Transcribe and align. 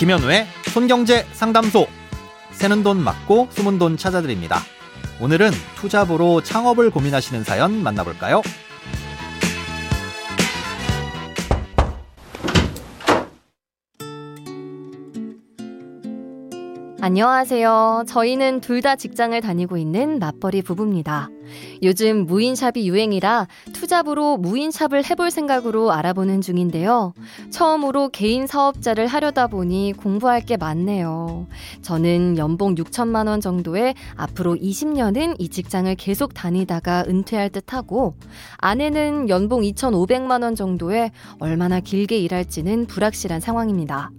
김현우의 0.00 0.46
손경제 0.72 1.26
상담소. 1.34 1.86
새는 2.52 2.82
돈 2.82 3.04
맞고 3.04 3.48
숨은 3.50 3.78
돈 3.78 3.98
찾아드립니다. 3.98 4.62
오늘은 5.20 5.50
투잡으로 5.76 6.42
창업을 6.42 6.88
고민하시는 6.88 7.44
사연 7.44 7.82
만나볼까요? 7.82 8.40
안녕하세요. 17.10 18.04
저희는 18.06 18.60
둘 18.60 18.82
다 18.82 18.94
직장을 18.94 19.38
다니고 19.40 19.76
있는 19.76 20.20
맞벌이 20.20 20.62
부부입니다. 20.62 21.28
요즘 21.82 22.24
무인샵이 22.24 22.88
유행이라 22.88 23.48
투잡으로 23.72 24.36
무인샵을 24.36 25.04
해볼 25.04 25.32
생각으로 25.32 25.90
알아보는 25.90 26.40
중인데요. 26.40 27.12
처음으로 27.50 28.10
개인 28.10 28.46
사업자를 28.46 29.08
하려다 29.08 29.48
보니 29.48 29.94
공부할 29.96 30.42
게 30.42 30.56
많네요. 30.56 31.48
저는 31.82 32.38
연봉 32.38 32.76
6천만 32.76 33.26
원 33.26 33.40
정도에 33.40 33.94
앞으로 34.14 34.54
20년은 34.54 35.34
이 35.40 35.48
직장을 35.48 35.92
계속 35.96 36.32
다니다가 36.32 37.04
은퇴할 37.08 37.50
듯 37.50 37.74
하고 37.74 38.14
아내는 38.58 39.28
연봉 39.28 39.62
2,500만 39.62 40.44
원 40.44 40.54
정도에 40.54 41.10
얼마나 41.40 41.80
길게 41.80 42.16
일할지는 42.18 42.86
불확실한 42.86 43.40
상황입니다. 43.40 44.12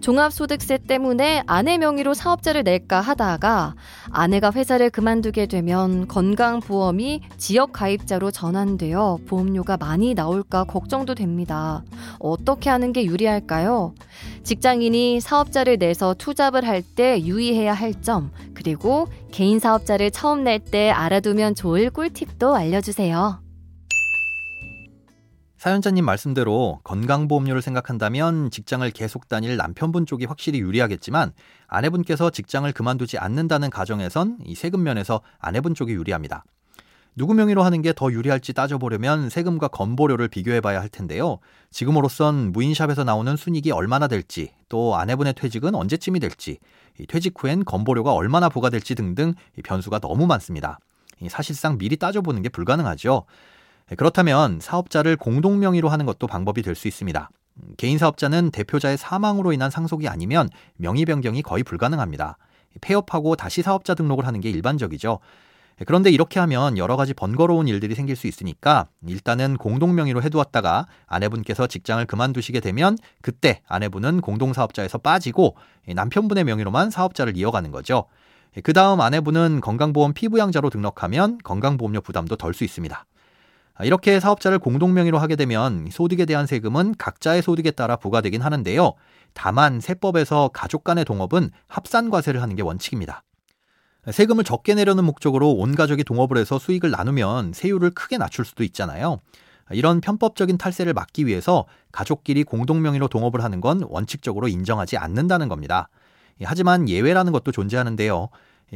종합소득세 0.00 0.78
때문에 0.78 1.42
아내 1.46 1.78
명의로 1.78 2.14
사업자를 2.14 2.62
낼까 2.64 3.00
하다가 3.00 3.74
아내가 4.10 4.50
회사를 4.52 4.90
그만두게 4.90 5.46
되면 5.46 6.08
건강보험이 6.08 7.20
지역 7.36 7.72
가입자로 7.72 8.30
전환되어 8.30 9.18
보험료가 9.26 9.76
많이 9.76 10.14
나올까 10.14 10.64
걱정도 10.64 11.14
됩니다. 11.14 11.82
어떻게 12.18 12.70
하는 12.70 12.92
게 12.92 13.04
유리할까요? 13.04 13.94
직장인이 14.42 15.20
사업자를 15.20 15.78
내서 15.78 16.14
투잡을 16.14 16.66
할 16.66 16.82
때 16.96 17.20
유의해야 17.20 17.72
할 17.72 17.94
점, 18.02 18.30
그리고 18.52 19.08
개인 19.32 19.58
사업자를 19.58 20.10
처음 20.10 20.44
낼 20.44 20.58
때 20.58 20.90
알아두면 20.90 21.54
좋을 21.54 21.90
꿀팁도 21.90 22.54
알려주세요. 22.54 23.43
사연자님 25.64 26.04
말씀대로 26.04 26.80
건강보험료를 26.84 27.62
생각한다면 27.62 28.50
직장을 28.50 28.90
계속 28.90 29.30
다닐 29.30 29.56
남편분 29.56 30.04
쪽이 30.04 30.26
확실히 30.26 30.60
유리하겠지만 30.60 31.32
아내분께서 31.68 32.28
직장을 32.28 32.70
그만두지 32.70 33.16
않는다는 33.16 33.70
가정에선 33.70 34.40
이 34.44 34.54
세금 34.54 34.82
면에서 34.82 35.22
아내분 35.38 35.74
쪽이 35.74 35.94
유리합니다. 35.94 36.44
누구 37.16 37.32
명의로 37.32 37.62
하는 37.62 37.80
게 37.80 37.94
더 37.94 38.12
유리할지 38.12 38.52
따져보려면 38.52 39.30
세금과 39.30 39.68
건보료를 39.68 40.28
비교해봐야 40.28 40.82
할 40.82 40.90
텐데요. 40.90 41.38
지금으로선 41.70 42.52
무인샵에서 42.52 43.04
나오는 43.04 43.34
순익이 43.34 43.70
얼마나 43.70 44.06
될지, 44.06 44.52
또 44.68 44.96
아내분의 44.96 45.32
퇴직은 45.32 45.74
언제쯤이 45.74 46.20
될지, 46.20 46.58
퇴직 47.08 47.42
후엔 47.42 47.64
건보료가 47.64 48.12
얼마나 48.12 48.50
부과될지 48.50 48.96
등등 48.96 49.32
변수가 49.64 50.00
너무 50.00 50.26
많습니다. 50.26 50.78
사실상 51.30 51.78
미리 51.78 51.96
따져보는 51.96 52.42
게 52.42 52.50
불가능하죠. 52.50 53.24
네, 53.88 53.96
그렇다면 53.96 54.60
사업자를 54.60 55.16
공동 55.16 55.58
명의로 55.58 55.88
하는 55.88 56.06
것도 56.06 56.26
방법이 56.26 56.62
될 56.62 56.74
수 56.74 56.88
있습니다. 56.88 57.30
음, 57.56 57.74
개인 57.76 57.98
사업자는 57.98 58.50
대표자의 58.50 58.96
사망으로 58.96 59.52
인한 59.52 59.70
상속이 59.70 60.08
아니면 60.08 60.48
명의 60.76 61.04
변경이 61.04 61.42
거의 61.42 61.62
불가능합니다. 61.62 62.38
폐업하고 62.80 63.36
다시 63.36 63.62
사업자 63.62 63.94
등록을 63.94 64.26
하는 64.26 64.40
게 64.40 64.50
일반적이죠. 64.50 65.20
네, 65.76 65.84
그런데 65.84 66.10
이렇게 66.10 66.40
하면 66.40 66.78
여러 66.78 66.96
가지 66.96 67.14
번거로운 67.14 67.68
일들이 67.68 67.94
생길 67.94 68.16
수 68.16 68.26
있으니까 68.26 68.86
일단은 69.06 69.56
공동 69.58 69.94
명의로 69.94 70.22
해두었다가 70.22 70.86
아내분께서 71.06 71.66
직장을 71.66 72.04
그만두시게 72.06 72.60
되면 72.60 72.96
그때 73.20 73.60
아내분은 73.66 74.20
공동 74.20 74.52
사업자에서 74.52 74.98
빠지고 74.98 75.56
남편분의 75.86 76.44
명의로만 76.44 76.90
사업자를 76.90 77.36
이어가는 77.36 77.70
거죠. 77.70 78.06
네, 78.54 78.62
그 78.62 78.72
다음 78.72 79.00
아내분은 79.00 79.60
건강보험 79.60 80.14
피부양자로 80.14 80.70
등록하면 80.70 81.38
건강보험료 81.44 82.00
부담도 82.00 82.36
덜 82.36 82.54
수 82.54 82.64
있습니다. 82.64 83.04
아, 83.76 83.84
이렇게 83.84 84.20
사업자를 84.20 84.58
공동명의로 84.60 85.18
하게 85.18 85.36
되면 85.36 85.88
소득에 85.90 86.26
대한 86.26 86.46
세금은 86.46 86.94
각자의 86.96 87.42
소득에 87.42 87.72
따라 87.72 87.96
부과되긴 87.96 88.40
하는데요. 88.40 88.92
다만 89.32 89.80
세법에서 89.80 90.50
가족 90.52 90.84
간의 90.84 91.04
동업은 91.04 91.50
합산 91.66 92.08
과세를 92.10 92.40
하는 92.40 92.54
게 92.54 92.62
원칙입니다. 92.62 93.24
세금을 94.10 94.44
적게 94.44 94.74
내려는 94.74 95.04
목적으로 95.04 95.52
온 95.52 95.74
가족이 95.74 96.04
동업을 96.04 96.36
해서 96.36 96.58
수익을 96.58 96.90
나누면 96.90 97.52
세율을 97.52 97.90
크게 97.90 98.18
낮출 98.18 98.44
수도 98.44 98.62
있잖아요. 98.62 99.20
이런 99.70 100.00
편법적인 100.00 100.58
탈세를 100.58 100.92
막기 100.92 101.26
위해서 101.26 101.64
가족끼리 101.90 102.44
공동명의로 102.44 103.08
동업을 103.08 103.42
하는 103.42 103.60
건 103.60 103.82
원칙적으로 103.88 104.46
인정하지 104.46 104.98
않는다는 104.98 105.48
겁니다. 105.48 105.88
하지만 106.42 106.88
예외라는 106.88 107.32
것도 107.32 107.50
존재하는데요. 107.50 108.28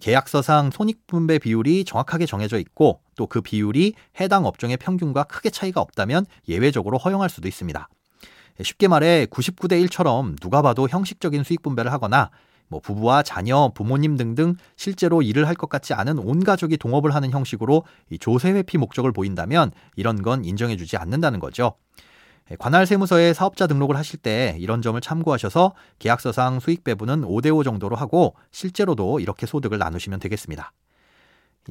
계약서상 0.00 0.70
손익분배 0.70 1.38
비율이 1.38 1.84
정확하게 1.84 2.26
정해져 2.26 2.58
있고 2.58 3.00
또 3.16 3.26
그 3.26 3.40
비율이 3.40 3.94
해당 4.20 4.44
업종의 4.46 4.76
평균과 4.78 5.24
크게 5.24 5.50
차이가 5.50 5.80
없다면 5.80 6.26
예외적으로 6.48 6.98
허용할 6.98 7.28
수도 7.30 7.48
있습니다. 7.48 7.88
쉽게 8.62 8.88
말해 8.88 9.26
99대 9.26 9.84
1처럼 9.86 10.40
누가 10.40 10.62
봐도 10.62 10.88
형식적인 10.88 11.44
수익 11.44 11.62
분배를 11.62 11.92
하거나 11.92 12.30
뭐 12.68 12.78
부부와 12.80 13.22
자녀, 13.22 13.72
부모님 13.74 14.16
등등 14.16 14.54
실제로 14.76 15.22
일을 15.22 15.48
할 15.48 15.54
것 15.56 15.68
같지 15.68 15.92
않은 15.92 16.18
온 16.18 16.44
가족이 16.44 16.76
동업을 16.76 17.14
하는 17.14 17.30
형식으로 17.30 17.84
조세 18.20 18.52
회피 18.52 18.78
목적을 18.78 19.12
보인다면 19.12 19.72
이런 19.96 20.22
건 20.22 20.44
인정해주지 20.44 20.96
않는다는 20.96 21.40
거죠. 21.40 21.74
예, 22.50 22.56
관할 22.58 22.86
세무서에 22.86 23.32
사업자 23.32 23.66
등록을 23.66 23.96
하실 23.96 24.18
때 24.18 24.56
이런 24.58 24.82
점을 24.82 25.00
참고하셔서 25.00 25.72
계약서상 25.98 26.60
수익 26.60 26.84
배분은 26.84 27.22
5대5 27.22 27.64
정도로 27.64 27.96
하고 27.96 28.34
실제로도 28.50 29.20
이렇게 29.20 29.46
소득을 29.46 29.78
나누시면 29.78 30.20
되겠습니다. 30.20 30.72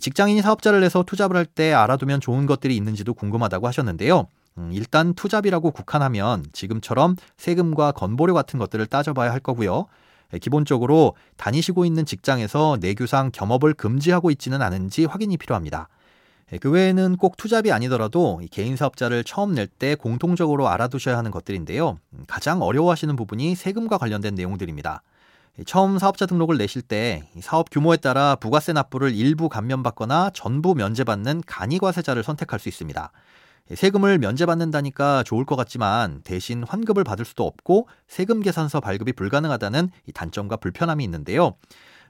직장인이 0.00 0.42
사업자를 0.42 0.80
내서 0.80 1.02
투잡을 1.02 1.36
할 1.36 1.46
때 1.46 1.72
알아두면 1.72 2.20
좋은 2.20 2.46
것들이 2.46 2.76
있는지도 2.76 3.14
궁금하다고 3.14 3.66
하셨는데요. 3.66 4.26
음, 4.58 4.70
일단 4.72 5.14
투잡이라고 5.14 5.70
국한하면 5.70 6.44
지금처럼 6.52 7.16
세금과 7.36 7.92
건보료 7.92 8.34
같은 8.34 8.58
것들을 8.58 8.86
따져봐야 8.86 9.32
할 9.32 9.40
거고요. 9.40 9.86
예, 10.34 10.38
기본적으로 10.38 11.14
다니시고 11.36 11.84
있는 11.84 12.04
직장에서 12.04 12.76
내규상 12.80 13.30
겸업을 13.32 13.74
금지하고 13.74 14.30
있지는 14.30 14.62
않은지 14.62 15.06
확인이 15.06 15.36
필요합니다. 15.36 15.88
예, 16.52 16.58
그 16.58 16.70
외에는 16.70 17.16
꼭 17.16 17.36
투잡이 17.36 17.72
아니더라도 17.72 18.40
개인 18.50 18.76
사업자를 18.76 19.24
처음 19.24 19.54
낼 19.54 19.68
때 19.68 19.94
공통적으로 19.94 20.68
알아두셔야 20.68 21.16
하는 21.18 21.30
것들인데요. 21.30 21.98
음, 22.14 22.24
가장 22.26 22.62
어려워하시는 22.62 23.14
부분이 23.16 23.54
세금과 23.54 23.98
관련된 23.98 24.34
내용들입니다. 24.34 25.02
처음 25.66 25.98
사업자 25.98 26.24
등록을 26.24 26.56
내실 26.56 26.82
때 26.82 27.28
사업 27.40 27.68
규모에 27.70 27.96
따라 27.96 28.36
부가세 28.36 28.72
납부를 28.72 29.14
일부 29.14 29.48
감면받거나 29.48 30.30
전부 30.32 30.74
면제받는 30.74 31.42
간이과세자를 31.46 32.22
선택할 32.22 32.58
수 32.60 32.68
있습니다. 32.68 33.10
세금을 33.74 34.18
면제받는다니까 34.18 35.24
좋을 35.24 35.44
것 35.44 35.56
같지만 35.56 36.22
대신 36.22 36.64
환급을 36.66 37.04
받을 37.04 37.24
수도 37.24 37.44
없고 37.44 37.88
세금 38.06 38.40
계산서 38.40 38.80
발급이 38.80 39.12
불가능하다는 39.12 39.90
단점과 40.14 40.56
불편함이 40.56 41.04
있는데요. 41.04 41.54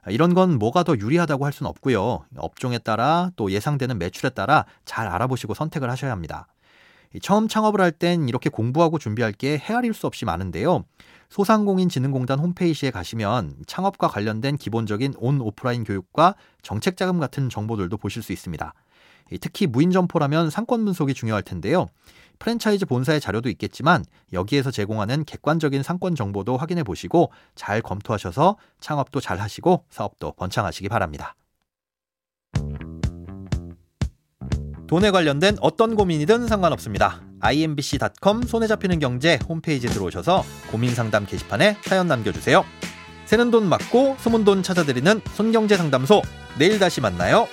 이런 0.09 0.35
건 0.35 0.59
뭐가 0.59 0.85
더 0.85 0.97
유리하다고 0.97 1.45
할 1.45 1.53
수는 1.53 1.69
없고요. 1.71 2.25
업종에 2.37 2.79
따라 2.79 3.31
또 3.37 3.51
예상되는 3.51 3.99
매출에 3.99 4.31
따라 4.31 4.65
잘 4.85 5.07
알아보시고 5.09 5.55
선택을 5.55 5.91
하셔야 5.91 6.13
합니다. 6.13 6.47
처음 7.23 7.49
창업을 7.49 7.81
할 7.81 7.91
땐 7.91 8.29
이렇게 8.29 8.51
공부하고 8.51 8.99
준비할 8.99 9.33
게 9.33 9.59
헤아릴 9.59 9.95
수 9.95 10.07
없이 10.07 10.25
많은데요. 10.25 10.85
소상공인진흥공단 11.31 12.39
홈페이지에 12.39 12.91
가시면 12.91 13.57
창업과 13.67 14.09
관련된 14.09 14.57
기본적인 14.57 15.15
온 15.19 15.41
오프라인 15.41 15.85
교육과 15.85 16.35
정책 16.63 16.97
자금 16.97 17.19
같은 17.19 17.49
정보들도 17.49 17.97
보실 17.97 18.23
수 18.23 18.33
있습니다. 18.33 18.73
특히 19.41 19.67
무인 19.67 19.91
점포라면 19.91 20.49
상권 20.49 20.85
분석이 20.85 21.13
중요할 21.13 21.43
텐데요. 21.43 21.87
프랜차이즈 22.39 22.87
본사의 22.87 23.21
자료도 23.21 23.49
있겠지만 23.51 24.05
여기에서 24.33 24.71
제공하는 24.71 25.25
객관적인 25.25 25.83
상권 25.83 26.15
정보도 26.15 26.57
확인해 26.57 26.83
보시고 26.83 27.33
잘 27.55 27.83
검토하셔서 27.83 28.57
창업도 28.81 29.21
잘 29.21 29.41
하시고 29.41 29.85
사업도 29.91 30.33
번창하시기 30.33 30.89
바랍니다. 30.89 31.35
돈에 34.89 35.11
관련된 35.11 35.57
어떤 35.61 35.95
고민이든 35.95 36.49
상관없습니다. 36.49 37.21
imbc.com 37.41 38.43
손에 38.43 38.67
잡히는 38.67 38.99
경제 38.99 39.39
홈페이지에 39.49 39.91
들어오셔서 39.91 40.43
고민 40.71 40.95
상담 40.95 41.27
게시판에 41.27 41.77
사연 41.83 42.09
남겨주세요. 42.09 42.65
새는 43.27 43.51
돈 43.51 43.69
맞고 43.69 44.17
숨은 44.19 44.45
돈 44.45 44.63
찾아드리는 44.63 45.21
손경제 45.35 45.77
상담소 45.77 46.23
내일 46.59 46.79
다시 46.79 47.03
만나요. 47.03 47.47